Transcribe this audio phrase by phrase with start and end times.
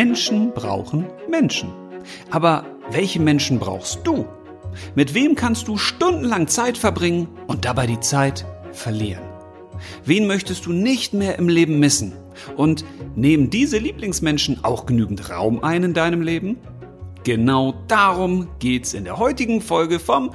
[0.00, 1.72] Menschen brauchen Menschen.
[2.30, 4.26] Aber welche Menschen brauchst du?
[4.94, 9.24] Mit wem kannst du stundenlang Zeit verbringen und dabei die Zeit verlieren?
[10.04, 12.12] Wen möchtest du nicht mehr im Leben missen?
[12.56, 12.84] Und
[13.16, 16.58] nehmen diese Lieblingsmenschen auch genügend Raum ein in deinem Leben?
[17.24, 20.30] Genau darum geht's in der heutigen Folge vom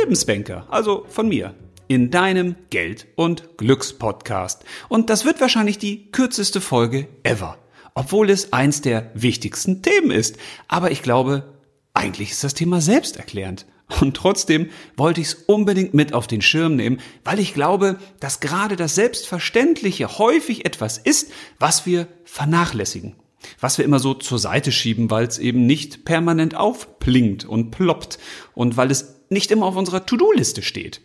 [0.00, 1.54] Lebensbanker, also von mir,
[1.86, 4.64] in deinem Geld- und Glückspodcast.
[4.88, 7.58] Und das wird wahrscheinlich die kürzeste Folge ever,
[7.94, 10.36] obwohl es eins der wichtigsten Themen ist.
[10.68, 11.54] Aber ich glaube,
[11.94, 13.66] eigentlich ist das Thema selbsterklärend.
[14.00, 18.40] Und trotzdem wollte ich es unbedingt mit auf den Schirm nehmen, weil ich glaube, dass
[18.40, 23.16] gerade das Selbstverständliche häufig etwas ist, was wir vernachlässigen.
[23.60, 28.18] Was wir immer so zur Seite schieben, weil es eben nicht permanent aufplinkt und ploppt
[28.54, 31.00] und weil es nicht immer auf unserer To-Do-Liste steht,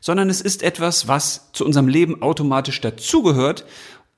[0.00, 3.64] sondern es ist etwas, was zu unserem Leben automatisch dazugehört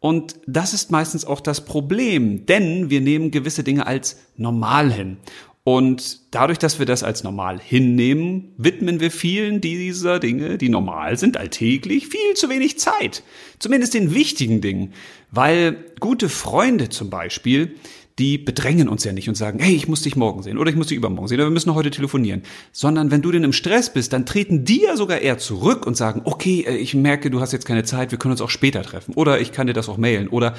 [0.01, 5.19] und das ist meistens auch das Problem, denn wir nehmen gewisse Dinge als normal hin.
[5.63, 11.19] Und dadurch, dass wir das als normal hinnehmen, widmen wir vielen dieser Dinge, die normal
[11.19, 13.23] sind, alltäglich, viel zu wenig Zeit.
[13.59, 14.95] Zumindest den wichtigen Dingen.
[15.31, 17.75] Weil gute Freunde zum Beispiel,
[18.21, 20.77] die bedrängen uns ja nicht und sagen, hey, ich muss dich morgen sehen oder ich
[20.77, 22.43] muss dich übermorgen sehen oder wir müssen heute telefonieren.
[22.71, 25.97] Sondern wenn du denn im Stress bist, dann treten die ja sogar eher zurück und
[25.97, 28.83] sagen, okay, äh, ich merke, du hast jetzt keine Zeit, wir können uns auch später
[28.83, 30.55] treffen oder ich kann dir das auch mailen oder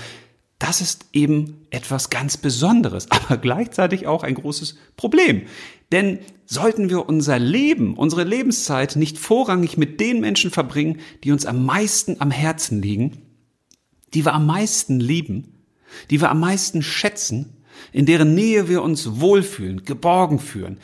[0.57, 5.43] das ist eben etwas ganz Besonderes, aber gleichzeitig auch ein großes Problem.
[5.91, 6.17] Denn
[6.47, 11.63] sollten wir unser Leben, unsere Lebenszeit nicht vorrangig mit den Menschen verbringen, die uns am
[11.63, 13.21] meisten am Herzen liegen,
[14.15, 15.60] die wir am meisten lieben,
[16.09, 17.57] die wir am meisten schätzen,
[17.91, 20.77] in deren Nähe wir uns wohlfühlen, geborgen fühlen,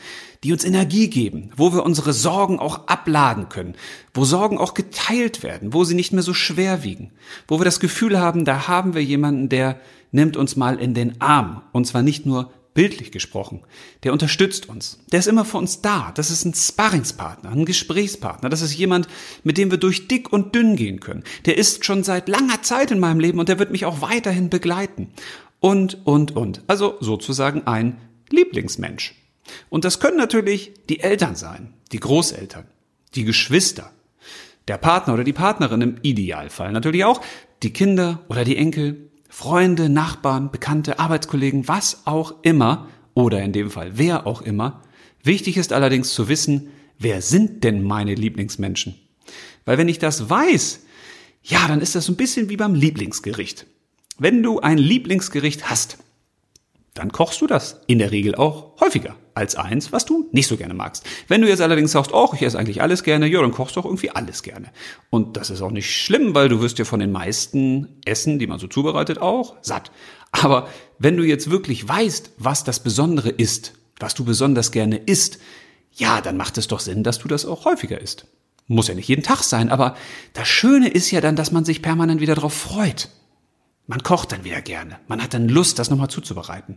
[0.44, 3.74] die uns Energie geben, wo wir unsere Sorgen auch abladen können,
[4.14, 7.12] wo Sorgen auch geteilt werden, wo sie nicht mehr so schwer wiegen,
[7.46, 9.80] wo wir das Gefühl haben, da haben wir jemanden, der
[10.12, 13.62] nimmt uns mal in den Arm, und zwar nicht nur bildlich gesprochen,
[14.04, 18.48] der unterstützt uns, der ist immer für uns da, das ist ein Sparringspartner, ein Gesprächspartner,
[18.48, 19.08] das ist jemand,
[19.42, 22.90] mit dem wir durch dick und dünn gehen können, der ist schon seit langer Zeit
[22.90, 25.08] in meinem Leben und der wird mich auch weiterhin begleiten.
[25.60, 26.62] Und, und, und.
[26.68, 29.14] Also sozusagen ein Lieblingsmensch.
[29.70, 32.66] Und das können natürlich die Eltern sein, die Großeltern,
[33.14, 33.90] die Geschwister,
[34.68, 37.20] der Partner oder die Partnerin im Idealfall natürlich auch,
[37.62, 43.70] die Kinder oder die Enkel, Freunde, Nachbarn, Bekannte, Arbeitskollegen, was auch immer, oder in dem
[43.70, 44.82] Fall wer auch immer.
[45.22, 46.68] Wichtig ist allerdings zu wissen,
[46.98, 48.94] wer sind denn meine Lieblingsmenschen?
[49.64, 50.80] Weil wenn ich das weiß,
[51.42, 53.66] ja, dann ist das so ein bisschen wie beim Lieblingsgericht.
[54.18, 55.98] Wenn du ein Lieblingsgericht hast,
[56.98, 60.56] dann kochst du das in der Regel auch häufiger als eins, was du nicht so
[60.56, 61.06] gerne magst.
[61.28, 63.80] Wenn du jetzt allerdings sagst, oh, ich esse eigentlich alles gerne, ja, dann kochst du
[63.80, 64.70] auch irgendwie alles gerne.
[65.10, 68.48] Und das ist auch nicht schlimm, weil du wirst ja von den meisten Essen, die
[68.48, 69.92] man so zubereitet, auch satt.
[70.32, 75.38] Aber wenn du jetzt wirklich weißt, was das Besondere ist, was du besonders gerne isst,
[75.92, 78.26] ja, dann macht es doch Sinn, dass du das auch häufiger isst.
[78.66, 79.96] Muss ja nicht jeden Tag sein, aber
[80.32, 83.08] das Schöne ist ja dann, dass man sich permanent wieder darauf freut.
[83.88, 84.98] Man kocht dann wieder gerne.
[85.08, 86.76] Man hat dann Lust, das nochmal zuzubereiten.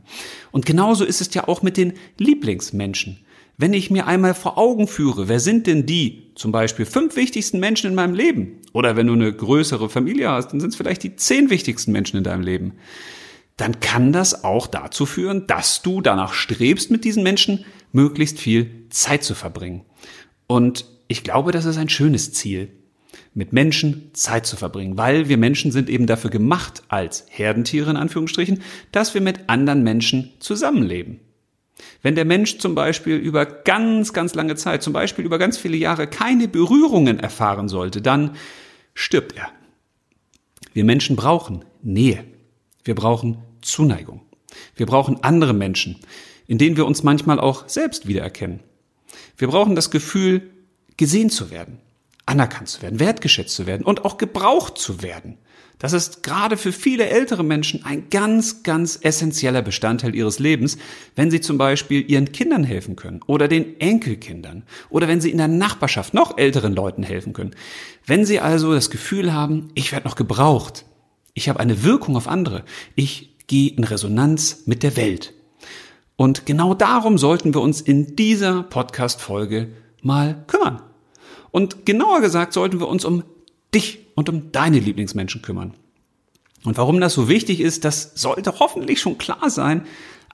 [0.51, 3.19] Und genauso ist es ja auch mit den Lieblingsmenschen.
[3.57, 7.59] Wenn ich mir einmal vor Augen führe, wer sind denn die, zum Beispiel fünf wichtigsten
[7.59, 8.61] Menschen in meinem Leben?
[8.71, 12.15] Oder wenn du eine größere Familie hast, dann sind es vielleicht die zehn wichtigsten Menschen
[12.15, 12.75] in deinem Leben.
[13.57, 18.85] Dann kann das auch dazu führen, dass du danach strebst, mit diesen Menschen möglichst viel
[18.89, 19.83] Zeit zu verbringen.
[20.47, 22.71] Und ich glaube, das ist ein schönes Ziel
[23.33, 27.97] mit Menschen Zeit zu verbringen, weil wir Menschen sind eben dafür gemacht, als Herdentiere in
[27.97, 28.61] Anführungsstrichen,
[28.91, 31.19] dass wir mit anderen Menschen zusammenleben.
[32.01, 35.77] Wenn der Mensch zum Beispiel über ganz, ganz lange Zeit, zum Beispiel über ganz viele
[35.77, 38.35] Jahre keine Berührungen erfahren sollte, dann
[38.93, 39.49] stirbt er.
[40.73, 42.23] Wir Menschen brauchen Nähe.
[42.83, 44.21] Wir brauchen Zuneigung.
[44.75, 45.97] Wir brauchen andere Menschen,
[46.47, 48.59] in denen wir uns manchmal auch selbst wiedererkennen.
[49.37, 50.49] Wir brauchen das Gefühl,
[50.97, 51.79] gesehen zu werden,
[52.31, 55.37] anerkannt zu werden, wertgeschätzt zu werden und auch gebraucht zu werden.
[55.79, 60.77] Das ist gerade für viele ältere Menschen ein ganz, ganz essentieller Bestandteil ihres Lebens,
[61.15, 65.39] wenn sie zum Beispiel ihren Kindern helfen können oder den Enkelkindern oder wenn sie in
[65.39, 67.55] der Nachbarschaft noch älteren Leuten helfen können.
[68.05, 70.85] Wenn sie also das Gefühl haben, ich werde noch gebraucht,
[71.33, 72.63] ich habe eine Wirkung auf andere,
[72.95, 75.33] ich gehe in Resonanz mit der Welt.
[76.15, 79.69] Und genau darum sollten wir uns in dieser Podcast-Folge
[80.03, 80.83] mal kümmern.
[81.51, 83.23] Und genauer gesagt sollten wir uns um
[83.73, 85.73] dich und um deine Lieblingsmenschen kümmern.
[86.63, 89.85] Und warum das so wichtig ist, das sollte hoffentlich schon klar sein.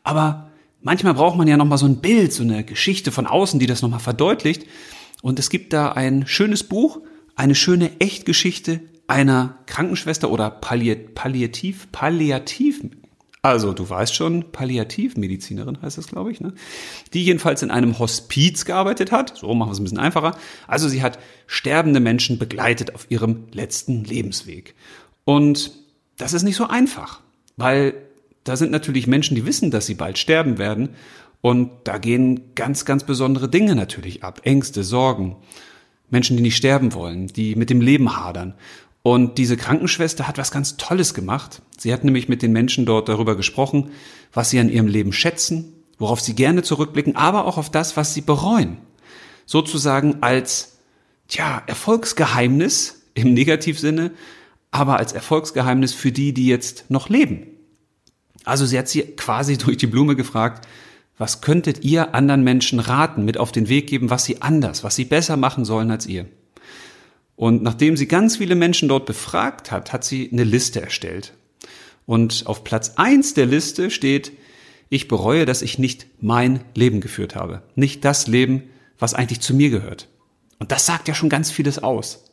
[0.03, 3.67] Aber manchmal braucht man ja nochmal so ein Bild, so eine Geschichte von außen, die
[3.67, 4.65] das nochmal verdeutlicht.
[5.21, 6.99] Und es gibt da ein schönes Buch,
[7.35, 12.83] eine schöne Echtgeschichte einer Krankenschwester oder Palliativ, Palliativ,
[13.41, 16.53] Also, du weißt schon, Palliativmedizinerin heißt das, glaube ich, ne?
[17.13, 19.37] Die jedenfalls in einem Hospiz gearbeitet hat.
[19.37, 20.37] So machen wir es ein bisschen einfacher.
[20.67, 24.75] Also, sie hat sterbende Menschen begleitet auf ihrem letzten Lebensweg.
[25.23, 25.71] Und
[26.17, 27.21] das ist nicht so einfach,
[27.57, 27.93] weil
[28.43, 30.89] da sind natürlich Menschen, die wissen, dass sie bald sterben werden.
[31.41, 34.41] Und da gehen ganz, ganz besondere Dinge natürlich ab.
[34.43, 35.35] Ängste, Sorgen.
[36.09, 38.55] Menschen, die nicht sterben wollen, die mit dem Leben hadern.
[39.07, 41.61] Und diese Krankenschwester hat was ganz Tolles gemacht.
[41.77, 43.91] Sie hat nämlich mit den Menschen dort darüber gesprochen,
[44.33, 48.13] was sie an ihrem Leben schätzen, worauf sie gerne zurückblicken, aber auch auf das, was
[48.13, 48.79] sie bereuen.
[49.45, 50.79] Sozusagen als,
[51.29, 54.11] tja, Erfolgsgeheimnis im Negativsinne,
[54.71, 57.47] aber als Erfolgsgeheimnis für die, die jetzt noch leben.
[58.43, 60.67] Also sie hat sie quasi durch die Blume gefragt,
[61.17, 64.97] was könntet ihr anderen Menschen raten, mit auf den Weg geben, was sie anders, was
[64.97, 66.25] sie besser machen sollen als ihr?
[67.37, 71.33] Und nachdem sie ganz viele Menschen dort befragt hat, hat sie eine Liste erstellt.
[72.07, 74.31] Und auf Platz eins der Liste steht,
[74.89, 77.61] ich bereue, dass ich nicht mein Leben geführt habe.
[77.75, 78.63] Nicht das Leben,
[78.97, 80.07] was eigentlich zu mir gehört.
[80.57, 82.25] Und das sagt ja schon ganz vieles aus.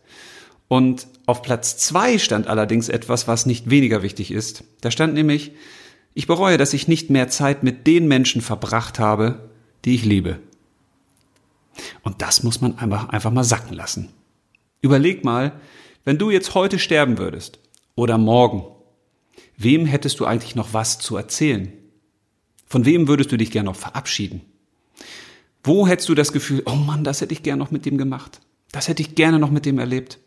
[0.69, 4.65] Und auf Platz zwei stand allerdings etwas, was nicht weniger wichtig ist.
[4.81, 5.53] Da stand nämlich,
[6.15, 9.51] ich bereue, dass ich nicht mehr Zeit mit den Menschen verbracht habe,
[9.85, 10.39] die ich liebe.
[12.03, 14.09] Und das muss man einfach, einfach mal sacken lassen.
[14.85, 15.53] Überleg mal,
[16.05, 17.59] wenn du jetzt heute sterben würdest
[17.95, 18.67] oder morgen,
[19.57, 21.73] wem hättest du eigentlich noch was zu erzählen?
[22.67, 24.43] Von wem würdest du dich gern noch verabschieden?
[25.63, 28.43] Wo hättest du das Gefühl, oh Mann, das hätte ich gern noch mit dem gemacht?
[28.73, 30.19] Das hätte ich gerne noch mit dem erlebt?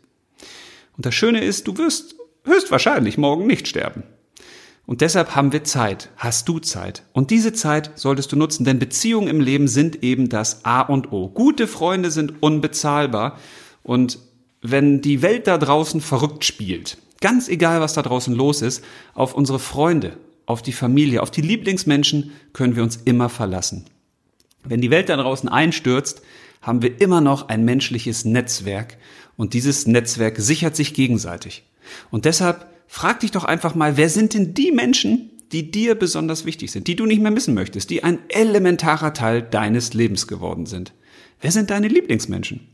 [0.96, 4.02] Und das Schöne ist, du wirst höchstwahrscheinlich morgen nicht sterben.
[4.86, 7.04] Und deshalb haben wir Zeit, hast du Zeit.
[7.12, 11.12] Und diese Zeit solltest du nutzen, denn Beziehungen im Leben sind eben das A und
[11.12, 11.28] O.
[11.28, 13.38] Gute Freunde sind unbezahlbar.
[13.84, 14.18] Und
[14.62, 18.84] wenn die Welt da draußen verrückt spielt, ganz egal, was da draußen los ist,
[19.14, 20.16] auf unsere Freunde,
[20.46, 23.84] auf die Familie, auf die Lieblingsmenschen können wir uns immer verlassen.
[24.64, 26.22] Wenn die Welt da draußen einstürzt,
[26.62, 28.98] haben wir immer noch ein menschliches Netzwerk
[29.36, 31.64] und dieses Netzwerk sichert sich gegenseitig.
[32.10, 36.44] Und deshalb frag dich doch einfach mal, wer sind denn die Menschen, die dir besonders
[36.44, 40.66] wichtig sind, die du nicht mehr missen möchtest, die ein elementarer Teil deines Lebens geworden
[40.66, 40.92] sind?
[41.40, 42.66] Wer sind deine Lieblingsmenschen?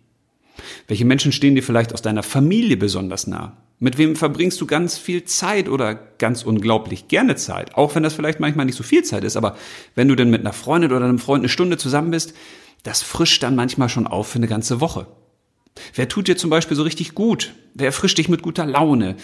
[0.87, 3.57] Welche Menschen stehen dir vielleicht aus deiner Familie besonders nah?
[3.81, 7.75] Mit wem verbringst du ganz viel Zeit oder ganz unglaublich gerne Zeit?
[7.75, 9.57] Auch wenn das vielleicht manchmal nicht so viel Zeit ist, aber
[9.95, 12.35] wenn du denn mit einer Freundin oder einem Freund eine Stunde zusammen bist,
[12.83, 15.07] das frischt dann manchmal schon auf für eine ganze Woche.
[15.95, 17.55] Wer tut dir zum Beispiel so richtig gut?
[17.75, 19.17] Wer erfrischt dich mit guter Laune?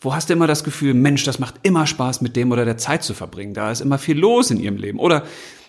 [0.00, 2.76] Wo hast du immer das Gefühl, Mensch, das macht immer Spaß, mit dem oder der
[2.76, 3.54] Zeit zu verbringen?
[3.54, 4.98] Da ist immer viel los in ihrem Leben.
[4.98, 5.24] Oder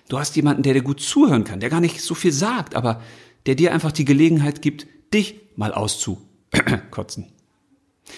[0.10, 3.02] du hast jemanden, der dir gut zuhören kann, der gar nicht so viel sagt, aber
[3.46, 7.28] der dir einfach die Gelegenheit gibt, dich mal auszukotzen.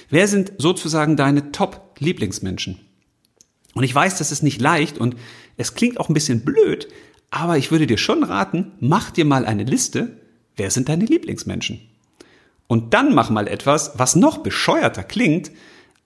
[0.10, 2.80] Wer sind sozusagen deine Top-Lieblingsmenschen?
[3.74, 5.16] Und ich weiß, das ist nicht leicht und
[5.58, 6.88] es klingt auch ein bisschen blöd,
[7.30, 10.22] aber ich würde dir schon raten, mach dir mal eine Liste,
[10.56, 11.82] wer sind deine Lieblingsmenschen?
[12.68, 15.52] Und dann mach mal etwas, was noch bescheuerter klingt,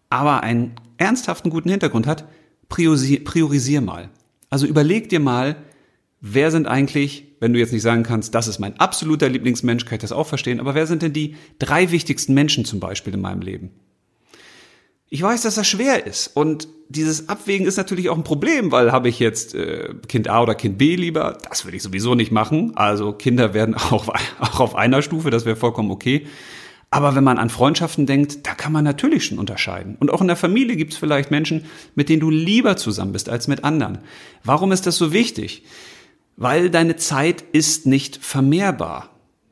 [0.10, 2.26] aber einen ernsthaften guten Hintergrund hat,
[2.68, 4.10] priorisier, priorisier mal.
[4.50, 5.58] Also überleg dir mal,
[6.22, 9.96] wer sind eigentlich, wenn du jetzt nicht sagen kannst, das ist mein absoluter Lieblingsmensch, kann
[9.96, 13.22] ich das auch verstehen, aber wer sind denn die drei wichtigsten Menschen zum Beispiel in
[13.22, 13.72] meinem Leben?
[15.12, 18.92] Ich weiß, dass das schwer ist und dieses Abwägen ist natürlich auch ein Problem, weil
[18.92, 22.32] habe ich jetzt äh, Kind A oder Kind B lieber, das würde ich sowieso nicht
[22.32, 22.74] machen.
[22.76, 24.08] Also Kinder werden auch,
[24.40, 26.28] auch auf einer Stufe, das wäre vollkommen okay.
[26.92, 29.96] Aber wenn man an Freundschaften denkt, da kann man natürlich schon unterscheiden.
[30.00, 33.30] Und auch in der Familie gibt es vielleicht Menschen, mit denen du lieber zusammen bist
[33.30, 34.00] als mit anderen.
[34.44, 35.64] Warum ist das so wichtig?
[36.40, 39.10] Weil deine Zeit ist nicht vermehrbar.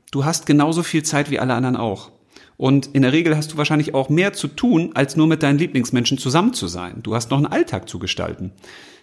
[0.10, 2.12] Du hast genauso viel Zeit wie alle anderen auch.
[2.56, 5.60] Und in der Regel hast du wahrscheinlich auch mehr zu tun, als nur mit deinen
[5.60, 7.04] Lieblingsmenschen zusammen zu sein.
[7.04, 8.54] Du hast noch einen Alltag zu gestalten.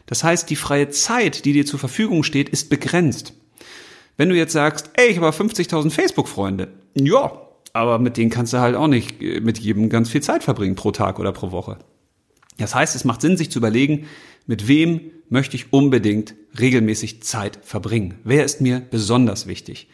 [0.06, 3.34] Das heißt, die freie Zeit, die dir zur Verfügung steht, ist begrenzt.
[4.16, 7.32] Wenn du jetzt sagst, ey, ich habe 50.000 Facebook-Freunde, ja,
[7.74, 10.74] aber mit denen kannst du halt auch nicht äh, mit jedem ganz viel Zeit verbringen
[10.74, 11.76] pro Tag oder pro Woche.
[12.56, 14.06] Das heißt, es macht Sinn, sich zu überlegen,
[14.46, 18.14] mit wem möchte ich unbedingt regelmäßig Zeit verbringen?
[18.24, 19.88] Wer ist mir besonders wichtig?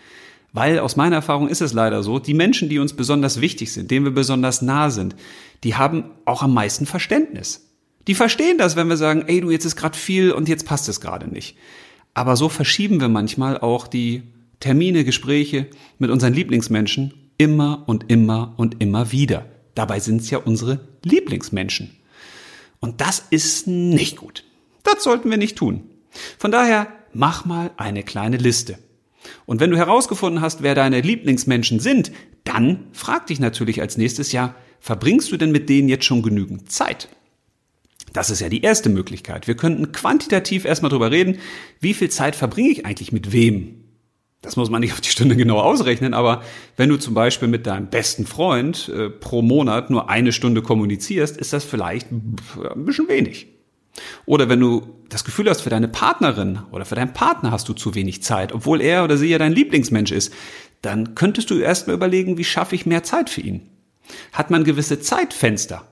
[0.53, 3.91] Weil aus meiner Erfahrung ist es leider so, die Menschen, die uns besonders wichtig sind,
[3.91, 5.15] denen wir besonders nah sind,
[5.63, 7.69] die haben auch am meisten Verständnis.
[8.07, 10.89] Die verstehen das, wenn wir sagen, ey du, jetzt ist gerade viel und jetzt passt
[10.89, 11.57] es gerade nicht.
[12.15, 14.23] Aber so verschieben wir manchmal auch die
[14.59, 19.47] Termine, Gespräche mit unseren Lieblingsmenschen immer und immer und immer wieder.
[19.75, 21.91] Dabei sind es ja unsere Lieblingsmenschen.
[22.81, 24.45] Und das ist nicht gut.
[24.83, 25.89] Das sollten wir nicht tun.
[26.39, 28.79] Von daher mach mal eine kleine Liste.
[29.47, 32.11] Und wenn du herausgefunden hast, wer deine Lieblingsmenschen sind,
[32.45, 36.73] dann frag dich natürlich als nächstes Jahr, verbringst du denn mit denen jetzt schon genügend
[36.73, 37.09] Zeit?
[38.13, 39.47] Das ist ja die erste Möglichkeit.
[39.47, 41.39] Wir könnten quantitativ erstmal drüber reden,
[41.81, 43.80] wie viel Zeit verbringe ich eigentlich mit wem?
[44.43, 46.43] Das muss man nicht auf die Stunde genau ausrechnen, aber
[46.77, 51.37] wenn du zum Beispiel mit deinem besten Freund äh, pro Monat nur eine Stunde kommunizierst,
[51.37, 52.37] ist das vielleicht ein
[52.77, 53.49] bisschen wenig.
[54.25, 57.75] Oder wenn du das Gefühl hast, für deine Partnerin oder für deinen Partner hast du
[57.75, 60.33] zu wenig Zeit, obwohl er oder sie ja dein Lieblingsmensch ist,
[60.81, 63.69] dann könntest du erstmal überlegen, wie schaffe ich mehr Zeit für ihn?
[64.33, 65.85] Hat man gewisse Zeitfenster?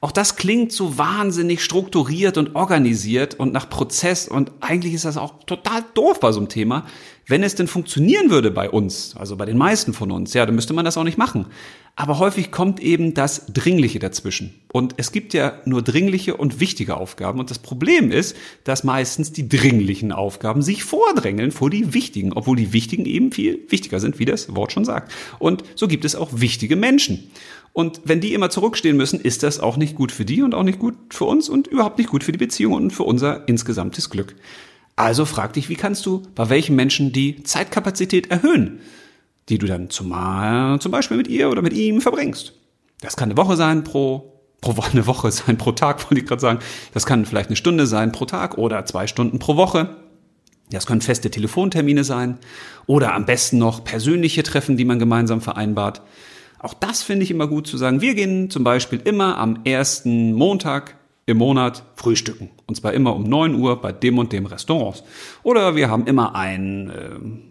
[0.00, 5.16] Auch das klingt so wahnsinnig strukturiert und organisiert und nach Prozess und eigentlich ist das
[5.16, 6.86] auch total doof bei so einem Thema.
[7.26, 10.54] Wenn es denn funktionieren würde bei uns, also bei den meisten von uns, ja, dann
[10.54, 11.46] müsste man das auch nicht machen.
[11.94, 14.54] Aber häufig kommt eben das Dringliche dazwischen.
[14.72, 17.40] Und es gibt ja nur dringliche und wichtige Aufgaben.
[17.40, 22.56] Und das Problem ist, dass meistens die dringlichen Aufgaben sich vordrängeln vor die wichtigen, obwohl
[22.56, 25.12] die wichtigen eben viel wichtiger sind, wie das Wort schon sagt.
[25.40, 27.30] Und so gibt es auch wichtige Menschen.
[27.78, 30.64] Und wenn die immer zurückstehen müssen, ist das auch nicht gut für die und auch
[30.64, 34.10] nicht gut für uns und überhaupt nicht gut für die Beziehung und für unser insgesamtes
[34.10, 34.34] Glück.
[34.96, 38.80] Also frag dich, wie kannst du bei welchen Menschen die Zeitkapazität erhöhen,
[39.48, 42.52] die du dann zumal, zum Beispiel mit ihr oder mit ihm verbringst.
[43.00, 46.42] Das kann eine Woche sein pro, pro eine Woche sein pro Tag, wollte ich gerade
[46.42, 46.58] sagen.
[46.94, 49.94] Das kann vielleicht eine Stunde sein pro Tag oder zwei Stunden pro Woche.
[50.72, 52.38] Das können feste Telefontermine sein
[52.86, 56.02] oder am besten noch persönliche Treffen, die man gemeinsam vereinbart.
[56.58, 58.00] Auch das finde ich immer gut zu sagen.
[58.00, 60.96] Wir gehen zum Beispiel immer am ersten Montag
[61.26, 62.50] im Monat frühstücken.
[62.66, 65.04] Und zwar immer um 9 Uhr bei dem und dem Restaurant.
[65.42, 67.10] Oder wir haben immer einen äh,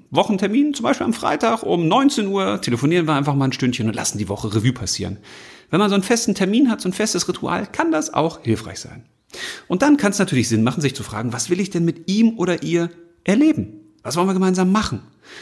[0.09, 3.95] Wochentermin, zum Beispiel am Freitag um 19 Uhr telefonieren wir einfach mal ein Stündchen und
[3.95, 5.17] lassen die Woche Revue passieren.
[5.69, 8.79] Wenn man so einen festen Termin hat, so ein festes Ritual, kann das auch hilfreich
[8.79, 9.05] sein.
[9.67, 12.09] Und dann kann es natürlich Sinn machen, sich zu fragen, was will ich denn mit
[12.09, 12.89] ihm oder ihr
[13.25, 13.81] erleben?
[14.01, 15.01] Was wollen wir gemeinsam machen?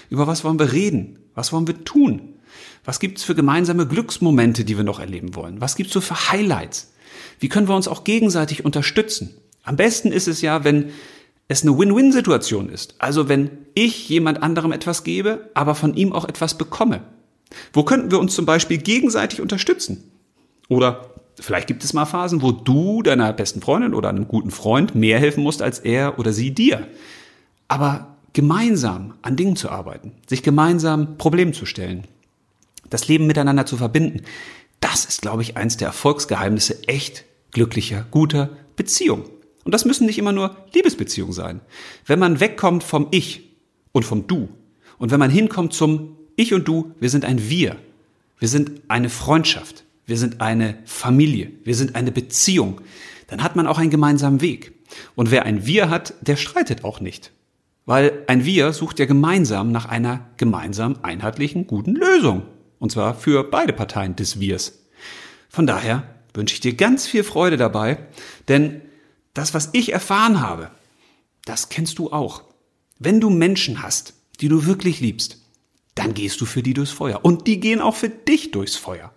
[0.10, 1.20] Über was wollen wir reden?
[1.36, 2.35] Was wollen wir tun?
[2.84, 5.62] Was gibt's für gemeinsame Glücksmomente, die wir noch erleben wollen?
[5.62, 6.94] Was gibt's so für Highlights?
[7.40, 9.36] Wie können wir uns auch gegenseitig unterstützen?
[9.64, 10.92] Am besten ist es ja, wenn
[11.48, 12.96] es eine Win-Win-Situation ist.
[13.00, 17.02] Also wenn ich jemand anderem etwas gebe, aber von ihm auch etwas bekomme.
[17.74, 20.12] Wo könnten wir uns zum Beispiel gegenseitig unterstützen?
[20.70, 21.10] Oder
[21.40, 25.20] vielleicht gibt es mal Phasen, wo du deiner besten Freundin oder einem guten Freund mehr
[25.20, 26.88] helfen musst als er oder sie dir.
[27.68, 32.06] Aber gemeinsam an Dingen zu arbeiten, sich gemeinsam Probleme zu stellen,
[32.90, 34.22] das Leben miteinander zu verbinden,
[34.80, 39.26] das ist, glaube ich, eins der Erfolgsgeheimnisse echt glücklicher, guter Beziehung.
[39.64, 41.62] Und das müssen nicht immer nur Liebesbeziehungen sein.
[42.06, 43.56] Wenn man wegkommt vom Ich
[43.92, 44.50] und vom Du
[44.98, 47.78] und wenn man hinkommt zum Ich und Du, wir sind ein Wir.
[48.40, 49.86] Wir sind eine Freundschaft.
[50.06, 51.52] Wir sind eine Familie.
[51.64, 52.82] Wir sind eine Beziehung.
[53.28, 54.74] Dann hat man auch einen gemeinsamen Weg.
[55.16, 57.32] Und wer ein Wir hat, der streitet auch nicht.
[57.86, 62.44] Weil ein Wir sucht ja gemeinsam nach einer gemeinsam einheitlichen, guten Lösung.
[62.86, 64.78] Und zwar für beide Parteien des Wirs.
[65.50, 67.98] Von daher wünsche ich dir ganz viel Freude dabei,
[68.48, 68.80] denn
[69.34, 70.70] das, was ich erfahren habe,
[71.46, 72.44] das kennst du auch.
[73.00, 75.40] Wenn du Menschen hast, die du wirklich liebst,
[75.96, 77.26] dann gehst du für die durchs Feuer.
[77.26, 79.12] Und die gehen auch für dich durchs Feuer.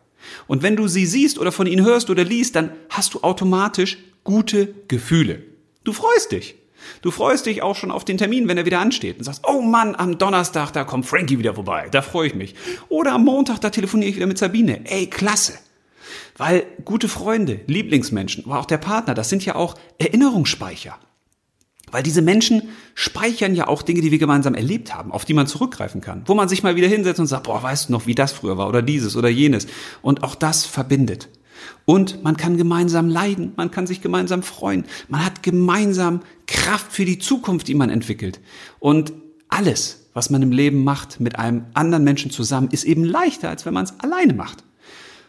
[0.46, 3.98] Und wenn du sie siehst oder von ihnen hörst oder liest, dann hast du automatisch
[4.24, 5.42] gute Gefühle.
[5.84, 6.54] Du freust dich.
[7.02, 9.60] Du freust dich auch schon auf den Termin, wenn er wieder ansteht und sagst, oh
[9.62, 12.54] Mann, am Donnerstag, da kommt Frankie wieder vorbei, da freue ich mich.
[12.88, 14.80] Oder am Montag, da telefoniere ich wieder mit Sabine.
[14.84, 15.54] Ey, klasse.
[16.36, 20.96] Weil gute Freunde, Lieblingsmenschen, aber auch der Partner, das sind ja auch Erinnerungsspeicher.
[21.90, 25.46] Weil diese Menschen speichern ja auch Dinge, die wir gemeinsam erlebt haben, auf die man
[25.46, 26.22] zurückgreifen kann.
[26.26, 28.58] Wo man sich mal wieder hinsetzt und sagt, boah, weißt du noch, wie das früher
[28.58, 29.66] war oder dieses oder jenes.
[30.02, 31.28] Und auch das verbindet.
[31.84, 37.04] Und man kann gemeinsam leiden, man kann sich gemeinsam freuen, man hat gemeinsam Kraft für
[37.04, 38.40] die Zukunft, die man entwickelt.
[38.78, 39.12] Und
[39.48, 43.66] alles, was man im Leben macht mit einem anderen Menschen zusammen, ist eben leichter, als
[43.66, 44.64] wenn man es alleine macht.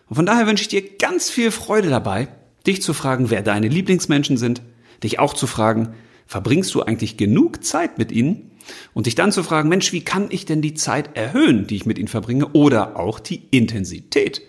[0.10, 2.28] Und von daher wünsche ich dir ganz viel Freude dabei,
[2.66, 4.62] dich zu fragen, wer deine Lieblingsmenschen sind,
[5.04, 5.94] dich auch zu fragen,
[6.26, 8.52] verbringst du eigentlich genug Zeit mit ihnen?
[8.94, 11.86] Und dich dann zu fragen, Mensch, wie kann ich denn die Zeit erhöhen, die ich
[11.88, 14.42] mit ihnen verbringe, oder auch die Intensität?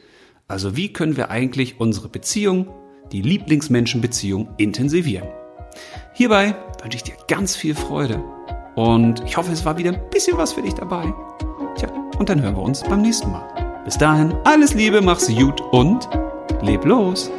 [0.50, 2.66] Also wie können wir eigentlich unsere Beziehung,
[3.12, 5.28] die Lieblingsmenschenbeziehung, intensivieren?
[6.12, 8.20] Hierbei wünsche ich dir ganz viel Freude
[8.74, 11.14] und ich hoffe, es war wieder ein bisschen was für dich dabei.
[11.76, 11.88] Tja,
[12.18, 13.46] und dann hören wir uns beim nächsten Mal.
[13.84, 16.08] Bis dahin, alles Liebe, mach's gut und
[16.62, 17.30] leb los!